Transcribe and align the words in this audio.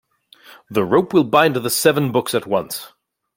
The 0.71 0.83
rope 0.83 1.13
will 1.13 1.23
bind 1.23 1.57
the 1.57 1.69
seven 1.69 2.11
books 2.11 2.33
at 2.33 2.47
once. 2.47 2.87